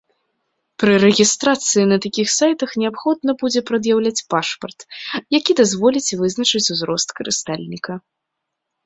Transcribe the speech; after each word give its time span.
Пры 0.83 0.93
рэгістрацыі 1.03 1.83
на 1.91 1.97
такіх 2.05 2.27
сайтах 2.39 2.69
неабходна 2.83 3.31
будзе 3.43 3.61
прад'яўляць 3.69 4.25
пашпарт, 4.35 4.79
які 5.39 5.51
дазволіць 5.61 6.15
вызначыць 6.23 6.63
узрост 6.77 7.09
карыстальніка. 7.21 7.93